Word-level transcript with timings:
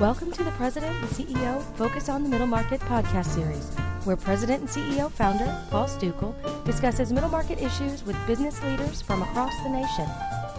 Welcome 0.00 0.32
to 0.32 0.42
the 0.42 0.50
President 0.50 0.96
and 0.96 1.08
CEO 1.08 1.62
Focus 1.76 2.08
on 2.08 2.24
the 2.24 2.28
Middle 2.28 2.48
Market 2.48 2.80
podcast 2.80 3.26
series, 3.26 3.70
where 4.02 4.16
President 4.16 4.62
and 4.62 4.68
CEO 4.68 5.08
founder 5.08 5.56
Paul 5.70 5.86
Stukel 5.86 6.34
discusses 6.64 7.12
middle 7.12 7.30
market 7.30 7.62
issues 7.62 8.04
with 8.04 8.16
business 8.26 8.60
leaders 8.64 9.00
from 9.00 9.22
across 9.22 9.52
the 9.62 9.68
nation. 9.68 10.08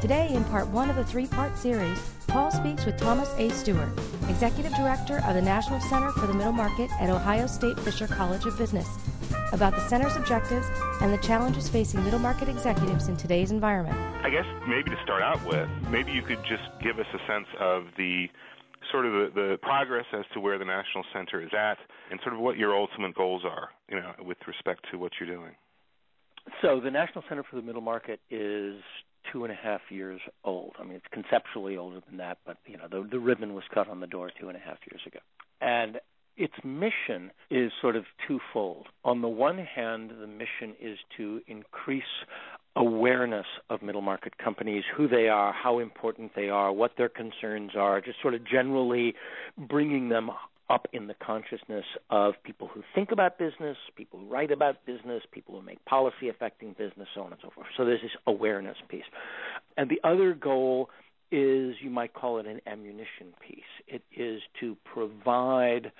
Today, 0.00 0.32
in 0.32 0.44
part 0.44 0.68
one 0.68 0.90
of 0.90 0.98
a 0.98 1.04
three 1.04 1.26
part 1.26 1.58
series, 1.58 2.00
Paul 2.28 2.52
speaks 2.52 2.86
with 2.86 2.98
Thomas 2.98 3.28
A. 3.36 3.48
Stewart, 3.50 3.88
Executive 4.28 4.72
Director 4.76 5.18
of 5.26 5.34
the 5.34 5.42
National 5.42 5.80
Center 5.80 6.12
for 6.12 6.28
the 6.28 6.34
Middle 6.34 6.52
Market 6.52 6.88
at 7.00 7.10
Ohio 7.10 7.48
State 7.48 7.80
Fisher 7.80 8.06
College 8.06 8.46
of 8.46 8.56
Business, 8.56 8.86
about 9.52 9.74
the 9.74 9.88
center's 9.88 10.14
objectives 10.14 10.68
and 11.00 11.12
the 11.12 11.18
challenges 11.18 11.68
facing 11.68 12.04
middle 12.04 12.20
market 12.20 12.48
executives 12.48 13.08
in 13.08 13.16
today's 13.16 13.50
environment. 13.50 13.98
I 14.24 14.30
guess 14.30 14.46
maybe 14.68 14.90
to 14.90 15.02
start 15.02 15.22
out 15.22 15.44
with, 15.44 15.68
maybe 15.90 16.12
you 16.12 16.22
could 16.22 16.44
just 16.44 16.62
give 16.80 17.00
us 17.00 17.06
a 17.12 17.18
sense 17.26 17.48
of 17.58 17.86
the 17.96 18.28
sort 18.90 19.06
of 19.06 19.12
the, 19.12 19.30
the 19.34 19.58
progress 19.62 20.06
as 20.12 20.24
to 20.34 20.40
where 20.40 20.58
the 20.58 20.64
National 20.64 21.04
Center 21.12 21.42
is 21.42 21.50
at 21.56 21.78
and 22.10 22.20
sort 22.22 22.34
of 22.34 22.40
what 22.40 22.56
your 22.56 22.76
ultimate 22.76 23.14
goals 23.14 23.42
are, 23.44 23.70
you 23.88 23.96
know, 23.96 24.12
with 24.20 24.38
respect 24.46 24.86
to 24.90 24.98
what 24.98 25.12
you're 25.20 25.28
doing. 25.28 25.52
So 26.62 26.80
the 26.80 26.90
National 26.90 27.24
Center 27.28 27.42
for 27.48 27.56
the 27.56 27.62
Middle 27.62 27.82
Market 27.82 28.20
is 28.30 28.76
two 29.32 29.44
and 29.44 29.52
a 29.52 29.56
half 29.56 29.80
years 29.90 30.20
old. 30.44 30.74
I 30.78 30.84
mean, 30.84 30.94
it's 30.94 31.06
conceptually 31.12 31.76
older 31.76 32.00
than 32.08 32.18
that, 32.18 32.38
but 32.46 32.58
you 32.66 32.76
know, 32.76 32.86
the, 32.90 33.06
the 33.10 33.18
ribbon 33.18 33.54
was 33.54 33.64
cut 33.74 33.88
on 33.88 34.00
the 34.00 34.06
door 34.06 34.30
two 34.40 34.48
and 34.48 34.56
a 34.56 34.60
half 34.60 34.78
years 34.90 35.02
ago. 35.06 35.18
And 35.60 35.98
its 36.36 36.54
mission 36.62 37.30
is 37.50 37.72
sort 37.80 37.96
of 37.96 38.04
twofold. 38.28 38.86
On 39.04 39.22
the 39.22 39.28
one 39.28 39.58
hand, 39.58 40.12
the 40.20 40.26
mission 40.26 40.76
is 40.80 40.98
to 41.16 41.40
increase 41.46 42.04
awareness 42.76 43.46
of 43.70 43.82
middle 43.82 44.02
market 44.02 44.36
companies, 44.38 44.84
who 44.96 45.08
they 45.08 45.28
are, 45.28 45.52
how 45.52 45.78
important 45.78 46.32
they 46.36 46.48
are, 46.48 46.72
what 46.72 46.92
their 46.98 47.08
concerns 47.08 47.72
are, 47.76 48.00
just 48.00 48.20
sort 48.20 48.34
of 48.34 48.46
generally 48.46 49.14
bringing 49.56 50.08
them 50.10 50.30
up 50.68 50.88
in 50.92 51.06
the 51.06 51.14
consciousness 51.14 51.84
of 52.10 52.34
people 52.44 52.68
who 52.72 52.82
think 52.94 53.12
about 53.12 53.38
business, 53.38 53.76
people 53.96 54.18
who 54.18 54.26
write 54.26 54.50
about 54.50 54.84
business, 54.84 55.22
people 55.32 55.58
who 55.58 55.64
make 55.64 55.82
policy 55.84 56.28
affecting 56.28 56.74
business, 56.76 57.08
so 57.14 57.22
on 57.22 57.32
and 57.32 57.40
so 57.42 57.50
forth. 57.54 57.68
So 57.76 57.84
there's 57.84 58.02
this 58.02 58.10
awareness 58.26 58.76
piece. 58.88 59.04
And 59.76 59.88
the 59.88 60.00
other 60.06 60.34
goal 60.34 60.90
is 61.30 61.76
you 61.80 61.90
might 61.90 62.14
call 62.14 62.38
it 62.38 62.46
an 62.46 62.60
ammunition 62.66 63.32
piece. 63.46 63.62
It 63.86 64.02
is 64.16 64.40
to 64.60 64.76
provide 64.84 65.92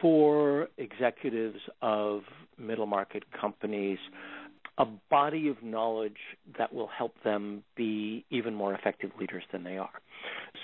for 0.00 0.68
executives 0.76 1.60
of 1.80 2.22
middle 2.58 2.86
market 2.86 3.24
companies 3.38 3.98
a 4.78 4.86
body 5.10 5.48
of 5.48 5.62
knowledge 5.62 6.16
that 6.58 6.72
will 6.74 6.88
help 6.88 7.12
them 7.22 7.62
be 7.76 8.24
even 8.30 8.54
more 8.54 8.74
effective 8.74 9.10
leaders 9.18 9.44
than 9.52 9.62
they 9.62 9.78
are. 9.78 10.00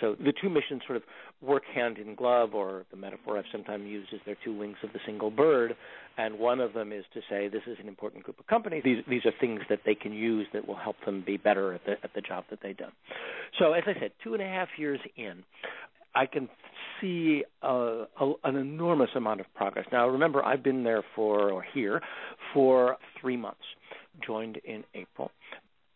So 0.01 0.17
the 0.19 0.33
two 0.41 0.49
missions 0.49 0.83
sort 0.87 0.97
of 0.97 1.03
work 1.41 1.63
hand 1.73 1.99
in 1.99 2.15
glove, 2.15 2.55
or 2.55 2.85
the 2.91 2.97
metaphor 2.97 3.39
I've 3.39 3.45
sometimes 3.53 3.87
used 3.87 4.13
is 4.13 4.21
they're 4.27 4.37
two 4.45 4.57
wings 4.57 4.77
of 4.83 4.93
the 4.93 4.99
single 5.07 5.31
bird. 5.31 5.77
And 6.19 6.39
one 6.39 6.61
of 6.61 6.73
them 6.73 6.93
is 6.93 7.05
to 7.15 7.21
say 7.31 7.49
this 7.49 7.63
is 7.67 7.77
an 7.81 7.89
important 7.89 8.25
group 8.25 8.39
of 8.41 8.47
companies. 8.47 8.83
These 8.85 9.05
these 9.09 9.25
are 9.27 9.33
things 9.41 9.61
that 9.69 9.81
they 9.87 9.95
can 9.95 10.13
use 10.13 10.47
that 10.53 10.67
will 10.67 10.77
help 10.77 10.97
them 11.05 11.23
be 11.25 11.37
better 11.37 11.73
at 11.75 11.85
the 11.85 11.93
at 12.03 12.13
the 12.15 12.21
job 12.21 12.45
that 12.51 12.61
they've 12.63 12.77
done. 12.77 12.93
So 13.59 13.73
as 13.73 13.85
I 13.87 13.95
said, 14.01 14.13
two 14.25 14.35
and 14.35 14.43
a 14.43 14.47
half 14.47 14.69
years 14.77 15.01
in, 15.17 15.45
I 16.15 16.27
can 16.27 16.49
see 17.01 17.45
a, 17.63 18.05
a, 18.21 18.33
an 18.45 18.57
enormous 18.57 19.11
amount 19.15 19.41
of 19.41 19.47
progress. 19.55 19.87
Now, 19.93 20.09
remember, 20.09 20.45
I've 20.45 20.63
been 20.63 20.83
there 20.83 21.05
for, 21.15 21.51
or 21.51 21.63
here, 21.63 22.03
for 22.53 22.97
three 23.21 23.37
months 23.37 23.61
joined 24.25 24.59
in 24.65 24.85
April. 24.95 25.31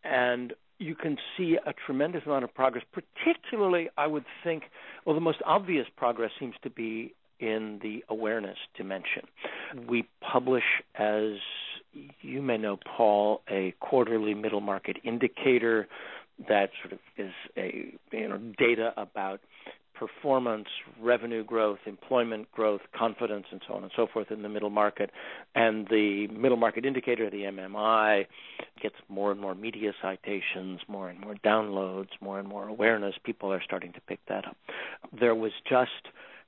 And 0.03 0.53
you 0.79 0.95
can 0.95 1.17
see 1.37 1.57
a 1.65 1.73
tremendous 1.87 2.23
amount 2.27 2.45
of 2.45 2.55
progress, 2.55 2.85
particularly, 2.93 3.89
I 3.97 4.07
would 4.07 4.25
think, 4.43 4.65
well, 5.05 5.15
the 5.15 5.21
most 5.21 5.39
obvious 5.47 5.87
progress 5.97 6.31
seems 6.39 6.55
to 6.63 6.71
be 6.71 7.15
in 7.41 7.81
the 7.83 8.05
awareness 8.09 8.59
dimension. 8.77 9.23
We 9.89 10.09
publish, 10.21 10.65
as 10.95 11.33
you 12.21 12.43
may 12.43 12.59
know, 12.59 12.79
Paul, 12.97 13.43
a 13.49 13.75
quarterly 13.81 14.35
middle 14.35 14.61
market 14.61 14.99
indicator 15.05 15.89
that 16.49 16.71
sort 16.83 16.93
of 16.93 16.99
is 17.17 17.33
a 17.57 17.95
you 18.11 18.29
know 18.29 18.39
data 18.59 18.93
about 18.97 19.41
performance, 20.25 20.69
revenue 21.03 21.45
growth, 21.45 21.81
employment 21.85 22.51
growth, 22.51 22.81
confidence, 22.97 23.45
and 23.53 23.61
so 23.69 23.75
on 23.75 23.83
and 23.83 23.93
so 23.95 24.07
forth 24.11 24.31
in 24.31 24.41
the 24.41 24.49
middle 24.49 24.71
market. 24.71 25.11
And 25.55 25.87
the 25.89 26.29
middle 26.29 26.57
market 26.57 26.87
indicator, 26.87 27.29
the 27.29 27.43
MMI, 27.43 28.25
gets 28.83 28.95
more 29.11 29.33
and 29.33 29.39
more 29.39 29.55
media 29.55 29.93
citations, 30.01 30.81
more 30.89 31.11
and 31.11 31.21
more 31.21 31.35
downloads, 31.45 32.09
more 32.23 32.39
and 32.39 32.49
more 32.49 32.67
awareness. 32.67 33.15
People 33.23 33.53
are 33.53 33.61
starting 33.63 33.93
to 33.93 34.01
pick 34.01 34.19
that 34.29 34.47
up. 34.47 34.57
There 35.13 35.35
was 35.35 35.53
just 35.69 35.91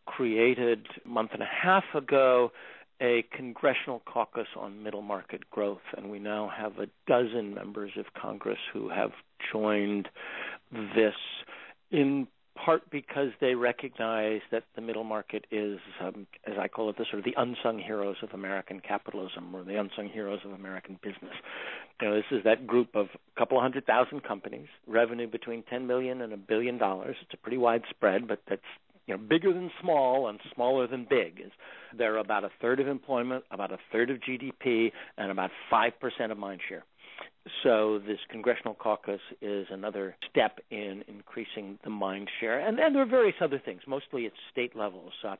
created 0.07 0.87
a 1.05 1.09
month 1.09 1.33
and 1.35 1.43
a 1.43 1.49
half 1.63 1.85
ago 1.95 2.53
a 3.03 3.27
congressional 3.31 4.01
caucus 4.07 4.49
on 4.57 4.83
middle 4.83 5.03
market 5.03 5.51
growth, 5.51 5.85
and 5.95 6.11
we 6.11 6.19
now 6.19 6.51
have 6.57 6.79
a 6.79 6.87
dozen 7.07 7.55
members 7.55 7.91
of 7.99 8.07
Congress 8.19 8.59
who 8.73 8.89
have 8.89 9.11
joined 9.53 10.09
this 10.73 11.13
in 11.91 12.27
part 12.65 12.91
because 12.91 13.31
they 13.41 13.55
recognize 13.55 14.41
that 14.51 14.65
the 14.75 14.83
middle 14.83 15.05
market 15.05 15.47
is, 15.51 15.79
um, 16.01 16.27
as 16.47 16.55
I 16.59 16.69
call 16.69 16.91
it, 16.91 16.97
the 16.97 17.05
sort 17.11 17.19
of 17.19 17.25
the 17.25 17.35
unsung 17.37 17.79
heroes 17.79 18.17
of 18.23 18.31
American 18.33 18.81
capitalism 18.81 19.55
or 19.55 19.63
the 19.63 19.79
unsung 19.79 20.09
heroes 20.09 20.41
of 20.45 20.53
American 20.53 20.99
business. 21.03 21.35
You 22.01 22.09
know, 22.09 22.15
this 22.17 22.25
is 22.31 22.45
that 22.45 22.67
group 22.67 22.95
of 22.95 23.07
a 23.15 23.39
couple 23.39 23.59
of 23.59 23.63
hundred 23.63 23.87
thousand 23.87 24.23
companies, 24.25 24.69
revenue 24.87 25.29
between 25.29 25.63
10 25.63 25.87
million 25.87 26.21
and 26.21 26.33
a 26.33 26.37
billion 26.37 26.79
dollars. 26.79 27.17
It's 27.23 27.35
a 27.35 27.37
pretty 27.37 27.59
wide 27.59 27.83
spread, 27.91 28.27
but 28.27 28.41
that's 28.49 28.63
you 29.07 29.17
know 29.17 29.23
bigger 29.23 29.53
than 29.53 29.71
small 29.81 30.29
and 30.29 30.39
smaller 30.55 30.87
than 30.87 31.07
big. 31.09 31.41
Is 31.45 31.53
they're 31.97 32.17
about 32.19 32.45
a 32.45 32.51
third 32.61 32.81
of 32.81 32.89
employment, 32.89 33.45
about 33.51 33.73
a 33.73 33.79
third 33.93 34.11
of 34.11 34.19
GDP, 34.19 34.93
and 35.17 35.31
about 35.31 35.51
five 35.71 35.99
percent 36.01 36.33
of 36.33 36.39
mind 36.39 36.61
share. 36.69 36.85
So 37.63 38.01
this 38.01 38.19
congressional 38.29 38.75
caucus 38.75 39.21
is 39.41 39.69
another 39.71 40.17
step 40.29 40.59
in 40.71 41.05
increasing 41.07 41.79
the 41.85 41.91
mind 41.91 42.29
share, 42.41 42.59
and, 42.59 42.79
and 42.81 42.95
there 42.95 43.03
are 43.03 43.07
various 43.07 43.37
other 43.41 43.61
things. 43.65 43.83
Mostly 43.87 44.23
it's 44.25 44.37
state 44.51 44.75
levels. 44.75 45.13
Uh, 45.27 45.37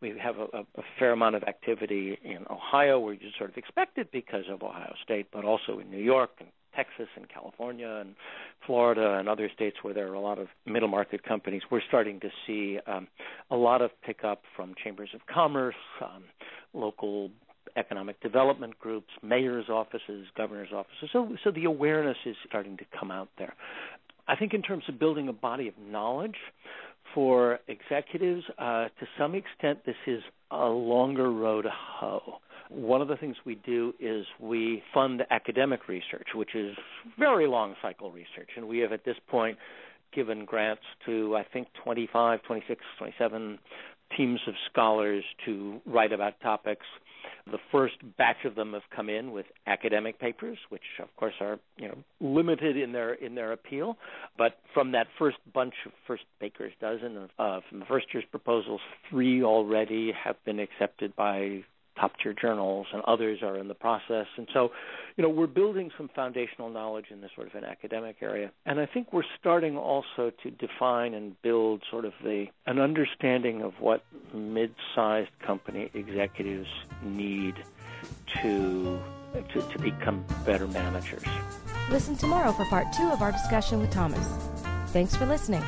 we 0.00 0.14
have 0.18 0.36
a, 0.38 0.60
a, 0.78 0.82
fair 0.98 1.12
amount 1.12 1.36
of 1.36 1.42
activity 1.42 2.18
in 2.24 2.46
Ohio, 2.50 2.98
where 2.98 3.12
you 3.12 3.28
sort 3.36 3.50
of 3.50 3.58
expect 3.58 3.98
it 3.98 4.10
because 4.10 4.44
of 4.50 4.62
Ohio 4.62 4.94
State, 5.04 5.26
but 5.32 5.44
also 5.44 5.78
in 5.78 5.90
New 5.90 6.02
York 6.02 6.30
and 6.40 6.48
Texas 6.74 7.08
and 7.16 7.28
California 7.28 7.88
and 8.00 8.14
Florida 8.66 9.16
and 9.18 9.28
other 9.28 9.50
states 9.54 9.76
where 9.82 9.94
there 9.94 10.08
are 10.08 10.14
a 10.14 10.20
lot 10.20 10.38
of 10.38 10.48
middle 10.66 10.88
market 10.88 11.22
companies, 11.22 11.62
we're 11.70 11.80
starting 11.88 12.20
to 12.20 12.28
see 12.46 12.78
um, 12.86 13.08
a 13.50 13.56
lot 13.56 13.82
of 13.82 13.90
pickup 14.02 14.42
from 14.56 14.74
chambers 14.82 15.10
of 15.14 15.20
commerce, 15.26 15.74
um, 16.02 16.24
local 16.72 17.30
economic 17.76 18.20
development 18.20 18.78
groups, 18.78 19.08
mayors' 19.22 19.68
offices, 19.68 20.26
governors' 20.36 20.70
offices. 20.74 21.08
So, 21.12 21.36
so 21.44 21.50
the 21.50 21.64
awareness 21.64 22.16
is 22.26 22.36
starting 22.48 22.76
to 22.78 22.84
come 22.98 23.10
out 23.10 23.28
there. 23.38 23.54
I 24.28 24.36
think 24.36 24.54
in 24.54 24.62
terms 24.62 24.84
of 24.88 24.98
building 24.98 25.28
a 25.28 25.32
body 25.32 25.68
of 25.68 25.74
knowledge 25.78 26.36
for 27.14 27.58
executives, 27.68 28.44
uh, 28.58 28.84
to 28.84 29.06
some 29.18 29.34
extent, 29.34 29.80
this 29.84 29.96
is 30.06 30.22
a 30.50 30.66
longer 30.66 31.30
road 31.30 31.62
to 31.62 31.70
hoe. 31.72 32.38
One 32.70 33.02
of 33.02 33.08
the 33.08 33.16
things 33.16 33.36
we 33.44 33.56
do 33.56 33.92
is 33.98 34.26
we 34.38 34.82
fund 34.94 35.22
academic 35.30 35.88
research, 35.88 36.28
which 36.34 36.54
is 36.54 36.76
very 37.18 37.46
long 37.46 37.74
cycle 37.82 38.10
research, 38.10 38.50
and 38.56 38.68
we 38.68 38.78
have 38.78 38.92
at 38.92 39.04
this 39.04 39.16
point 39.28 39.58
given 40.14 40.44
grants 40.44 40.82
to 41.06 41.36
I 41.36 41.44
think 41.52 41.68
25, 41.84 42.42
26, 42.42 42.80
27 42.98 43.58
teams 44.16 44.40
of 44.46 44.54
scholars 44.70 45.24
to 45.46 45.80
write 45.86 46.12
about 46.12 46.40
topics 46.40 46.86
the 47.50 47.58
first 47.72 47.94
batch 48.16 48.44
of 48.44 48.54
them 48.54 48.72
have 48.72 48.82
come 48.94 49.08
in 49.08 49.32
with 49.32 49.46
academic 49.66 50.18
papers, 50.18 50.58
which 50.68 50.82
of 51.00 51.08
course 51.16 51.34
are 51.40 51.58
you 51.76 51.88
know 51.88 51.98
limited 52.20 52.76
in 52.76 52.92
their 52.92 53.14
in 53.14 53.34
their 53.34 53.52
appeal. 53.52 53.96
But 54.36 54.58
from 54.74 54.92
that 54.92 55.06
first 55.18 55.38
bunch 55.52 55.74
of 55.86 55.92
first 56.06 56.24
baker's 56.40 56.72
dozen 56.80 57.16
of 57.16 57.30
uh, 57.38 57.60
from 57.68 57.80
the 57.80 57.86
first 57.86 58.06
year's 58.12 58.24
proposals, 58.30 58.80
three 59.08 59.42
already 59.42 60.12
have 60.12 60.36
been 60.44 60.60
accepted 60.60 61.14
by 61.16 61.64
top 61.98 62.12
tier 62.22 62.32
journals, 62.32 62.86
and 62.92 63.02
others 63.06 63.40
are 63.42 63.56
in 63.56 63.68
the 63.68 63.74
process. 63.74 64.26
And 64.36 64.48
so, 64.52 64.70
you 65.16 65.22
know, 65.22 65.28
we're 65.28 65.46
building 65.46 65.90
some 65.96 66.08
foundational 66.14 66.70
knowledge 66.70 67.06
in 67.10 67.20
this 67.20 67.30
sort 67.34 67.46
of 67.46 67.54
an 67.54 67.64
academic 67.64 68.16
area. 68.20 68.50
And 68.66 68.80
I 68.80 68.86
think 68.86 69.12
we're 69.12 69.22
starting 69.38 69.76
also 69.76 70.32
to 70.42 70.50
define 70.50 71.14
and 71.14 71.40
build 71.42 71.82
sort 71.90 72.04
of 72.04 72.12
the 72.22 72.46
an 72.66 72.78
understanding 72.78 73.62
of 73.62 73.74
what 73.80 74.02
mid-sized 74.32 75.30
company 75.44 75.90
executives 75.94 76.68
need 77.02 77.54
to 78.42 79.00
to, 79.52 79.62
to 79.62 79.78
become 79.78 80.24
better 80.44 80.66
managers. 80.66 81.22
Listen 81.88 82.16
tomorrow 82.16 82.52
for 82.52 82.64
part 82.66 82.92
two 82.92 83.08
of 83.10 83.22
our 83.22 83.32
discussion 83.32 83.80
with 83.80 83.90
Thomas. 83.90 84.26
Thanks 84.88 85.14
for 85.14 85.26
listening. 85.26 85.62